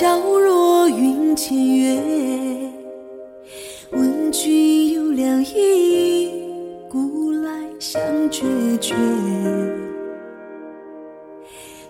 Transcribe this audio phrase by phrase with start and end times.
[0.00, 2.00] 皎若云间月。
[3.90, 6.30] 问君有两意，
[6.88, 8.00] 古来相
[8.30, 8.46] 决
[8.80, 8.94] 绝。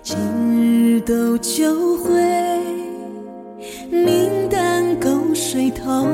[0.02, 0.18] 今
[0.60, 2.10] 日斗酒会，
[3.88, 6.04] 明旦沟水头。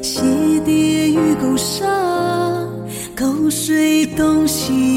[0.00, 0.22] 鞋
[0.64, 2.70] 跌玉钩上，
[3.16, 4.91] 沟水东西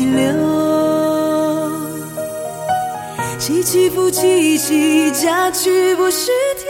[3.45, 6.65] 凄凄复凄凄，佳句不须啼。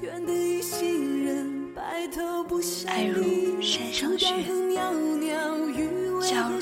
[0.00, 3.60] 愿得一心人，白头不相爱如离。
[3.60, 4.28] 山上雪
[4.72, 4.80] 袅
[5.18, 6.58] 袅余味娇若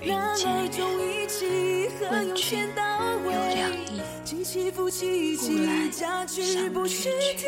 [0.00, 2.60] 云间儿重义气，何用问君
[3.24, 3.70] 有两？
[3.92, 7.44] 意，凄凄复凄故来凄，佳句相不须啼。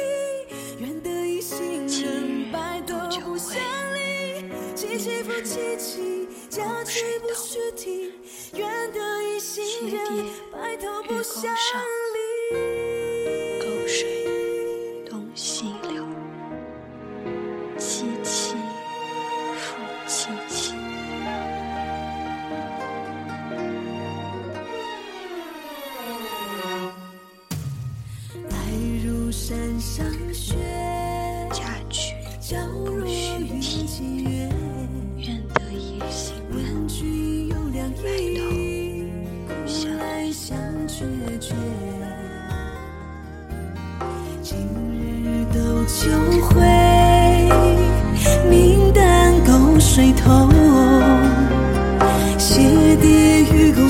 [0.81, 3.57] 愿得一心人，白头不相
[3.95, 4.45] 离。
[4.77, 8.13] 凄凄复凄凄，佳句不须啼。
[8.53, 8.63] 玉
[10.77, 11.81] 钩不相上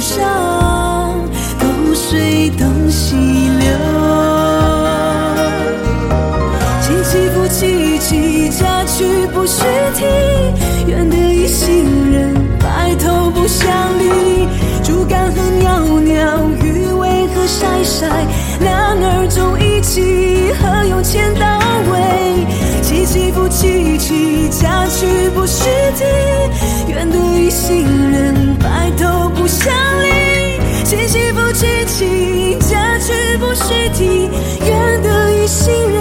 [0.07, 1.19] 上，
[1.59, 3.67] 沟水东西流。
[6.81, 9.65] 凄凄复凄凄，佳句不须
[9.97, 10.05] 啼。
[10.87, 13.69] 愿得一心人，白头不相
[13.99, 14.47] 离。
[14.85, 18.07] 竹竿何袅袅，鱼尾何晒晒。
[18.61, 21.59] 男儿重义气，何用千刀
[21.91, 22.47] 为？
[22.81, 25.65] 凄凄复凄凄，佳句不须
[25.97, 26.05] 啼。
[26.87, 28.36] 愿得一心人，
[29.67, 30.07] 头不相离。
[30.85, 34.31] 凄凄复凄凄，佳句不需提。
[34.65, 35.96] 愿得一心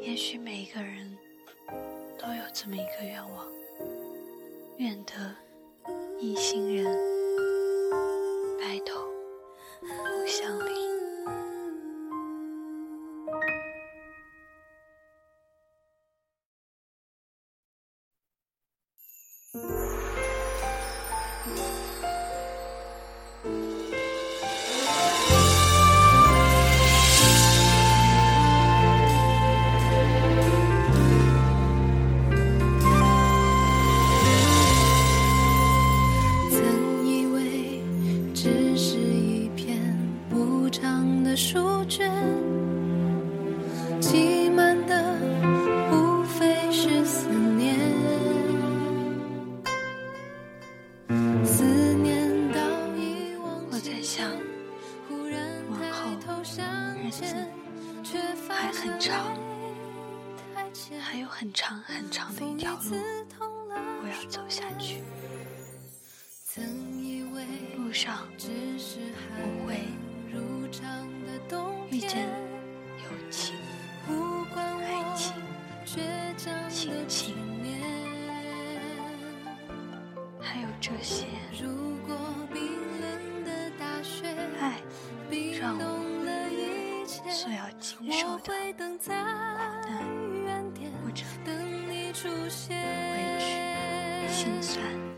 [0.00, 1.16] 也许每一个人
[2.18, 3.46] 都有这么一个愿望，
[4.78, 5.12] 愿得
[41.36, 42.10] 书卷，
[44.00, 45.18] 挤满的
[45.90, 47.76] 无非是思念。
[51.44, 51.64] 思
[51.94, 52.60] 念到
[52.96, 54.30] 遗忘我在想，
[55.08, 55.40] 忽然
[55.70, 56.64] 往后抬头相
[56.98, 57.24] 日子，
[58.04, 59.36] 却还很长
[61.00, 62.96] 还有很长很长的一条路，
[63.38, 65.02] 我要走下去。
[66.44, 66.64] 曾
[67.02, 67.44] 以为
[67.76, 68.48] 路上只
[68.78, 68.98] 是
[69.36, 69.76] 不会
[80.86, 81.24] 这些
[81.62, 82.14] 如果
[82.52, 82.60] 冰
[83.00, 84.26] 冷的大雪
[84.60, 84.82] 爱，
[85.30, 85.82] 冰让我
[87.32, 90.04] 所要经受我的会等在难
[90.44, 90.92] 原点。
[91.06, 91.24] 委屈、
[94.28, 95.13] 心酸。